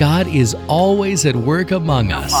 God 0.00 0.28
is 0.28 0.56
always 0.66 1.26
at 1.26 1.36
work 1.36 1.72
among 1.72 2.10
us. 2.10 2.32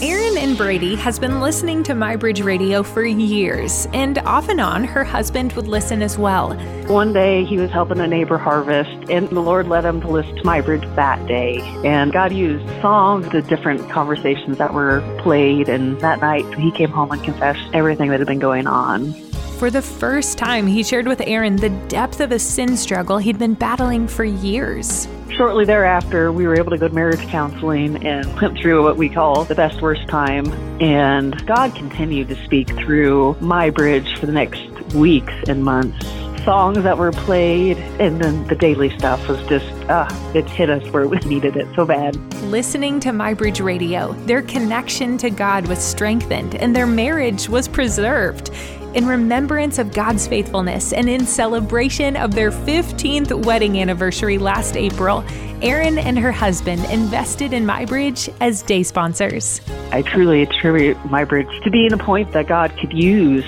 Erin 0.00 0.38
and 0.38 0.56
Brady 0.56 0.94
has 0.94 1.18
been 1.18 1.40
listening 1.40 1.82
to 1.82 1.92
MyBridge 1.92 2.44
Radio 2.44 2.84
for 2.84 3.04
years, 3.04 3.88
and 3.92 4.18
off 4.18 4.48
and 4.48 4.60
on, 4.60 4.84
her 4.84 5.02
husband 5.02 5.52
would 5.54 5.66
listen 5.66 6.00
as 6.00 6.16
well. 6.16 6.54
One 6.86 7.12
day 7.12 7.44
he 7.44 7.56
was 7.56 7.72
helping 7.72 7.98
a 7.98 8.06
neighbor 8.06 8.38
harvest, 8.38 9.10
and 9.10 9.28
the 9.30 9.40
Lord 9.40 9.66
led 9.66 9.84
him 9.84 10.00
to 10.02 10.08
listen 10.08 10.36
to 10.36 10.42
MyBridge 10.44 10.94
that 10.94 11.26
day. 11.26 11.58
And 11.84 12.12
God 12.12 12.32
used 12.32 12.64
songs, 12.80 13.28
the 13.30 13.42
different 13.42 13.90
conversations 13.90 14.58
that 14.58 14.72
were 14.72 15.00
played, 15.18 15.68
and 15.68 16.00
that 16.00 16.20
night 16.20 16.44
he 16.54 16.70
came 16.70 16.90
home 16.90 17.10
and 17.10 17.24
confessed 17.24 17.68
everything 17.74 18.10
that 18.10 18.20
had 18.20 18.28
been 18.28 18.38
going 18.38 18.68
on. 18.68 19.12
For 19.58 19.72
the 19.72 19.82
first 19.82 20.38
time, 20.38 20.68
he 20.68 20.84
shared 20.84 21.08
with 21.08 21.20
Erin 21.26 21.56
the 21.56 21.70
depth 21.88 22.20
of 22.20 22.30
a 22.30 22.38
sin 22.38 22.76
struggle 22.76 23.18
he'd 23.18 23.40
been 23.40 23.54
battling 23.54 24.06
for 24.06 24.22
years. 24.22 25.08
Shortly 25.36 25.64
thereafter, 25.64 26.30
we 26.30 26.46
were 26.46 26.56
able 26.56 26.70
to 26.70 26.78
go 26.78 26.86
to 26.86 26.94
marriage 26.94 27.22
counseling 27.22 28.06
and 28.06 28.40
went 28.40 28.56
through 28.56 28.84
what 28.84 28.96
we 28.96 29.08
call 29.08 29.42
the 29.42 29.56
best 29.56 29.82
worst 29.82 30.06
time. 30.06 30.46
And 30.80 31.44
God 31.44 31.74
continued 31.74 32.28
to 32.28 32.44
speak 32.44 32.68
through 32.68 33.34
MyBridge 33.40 34.16
for 34.18 34.26
the 34.26 34.32
next 34.32 34.62
weeks 34.94 35.34
and 35.48 35.64
months. 35.64 36.06
Songs 36.44 36.84
that 36.84 36.96
were 36.96 37.10
played, 37.10 37.78
and 37.98 38.22
then 38.22 38.46
the 38.46 38.54
daily 38.54 38.96
stuff 38.96 39.28
was 39.28 39.44
just, 39.48 39.66
ah, 39.88 40.08
it 40.34 40.48
hit 40.48 40.70
us 40.70 40.88
where 40.92 41.08
we 41.08 41.18
needed 41.26 41.56
it 41.56 41.66
so 41.74 41.84
bad. 41.84 42.14
Listening 42.44 43.00
to 43.00 43.10
MyBridge 43.10 43.62
Radio, 43.62 44.12
their 44.24 44.42
connection 44.42 45.18
to 45.18 45.30
God 45.30 45.66
was 45.66 45.80
strengthened 45.80 46.54
and 46.54 46.76
their 46.76 46.86
marriage 46.86 47.48
was 47.48 47.66
preserved. 47.66 48.50
In 48.94 49.06
remembrance 49.06 49.78
of 49.78 49.92
God's 49.92 50.26
faithfulness 50.26 50.94
and 50.94 51.10
in 51.10 51.26
celebration 51.26 52.16
of 52.16 52.34
their 52.34 52.50
15th 52.50 53.44
wedding 53.44 53.78
anniversary 53.78 54.38
last 54.38 54.78
April, 54.78 55.22
Erin 55.60 55.98
and 55.98 56.18
her 56.18 56.32
husband 56.32 56.82
invested 56.86 57.52
in 57.52 57.66
MyBridge 57.66 58.34
as 58.40 58.62
day 58.62 58.82
sponsors. 58.82 59.60
I 59.92 60.00
truly 60.00 60.42
attribute 60.42 60.96
MyBridge 61.02 61.64
to 61.64 61.70
being 61.70 61.92
a 61.92 61.98
point 61.98 62.32
that 62.32 62.46
God 62.46 62.74
could 62.78 62.94
use 62.94 63.44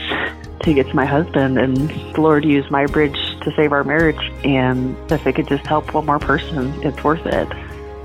to 0.63 0.75
get 0.75 0.87
to 0.89 0.95
my 0.95 1.07
husband, 1.07 1.59
and 1.59 1.89
the 2.15 2.21
Lord 2.21 2.45
used 2.45 2.69
MyBridge 2.69 3.43
to 3.43 3.53
save 3.57 3.73
our 3.73 3.83
marriage. 3.83 4.21
And 4.45 4.95
if 5.11 5.27
it 5.27 5.37
could 5.37 5.49
just 5.49 5.67
help 5.67 5.95
one 5.95 6.05
more 6.05 6.19
person, 6.19 6.71
it's 6.85 7.03
worth 7.03 7.25
it. 7.25 7.49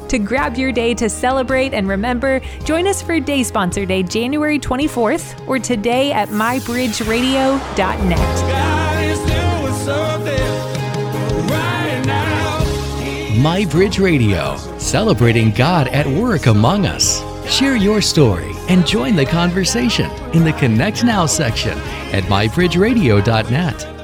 To 0.09 0.19
grab 0.19 0.57
your 0.57 0.71
day 0.71 0.93
to 0.95 1.09
celebrate 1.09 1.73
and 1.73 1.87
remember, 1.87 2.39
join 2.63 2.87
us 2.87 3.01
for 3.01 3.19
Day 3.19 3.43
Sponsor 3.43 3.85
Day, 3.85 4.03
January 4.03 4.59
24th, 4.59 5.47
or 5.47 5.59
today 5.59 6.11
at 6.11 6.29
mybridgeradio.net. 6.29 8.65
My 13.45 13.63
Bridge 13.65 13.99
Radio, 13.99 14.57
celebrating 14.79 15.51
God 15.51 15.87
at 15.89 16.07
work 16.07 16.47
among 16.47 16.87
us. 16.87 17.21
Share 17.47 17.75
your 17.75 18.01
story 18.01 18.51
and 18.69 18.87
join 18.87 19.15
the 19.15 19.25
conversation 19.25 20.09
in 20.33 20.43
the 20.43 20.53
Connect 20.53 21.03
Now 21.03 21.27
section 21.27 21.77
at 22.11 22.23
mybridgeradio.net. 22.23 23.94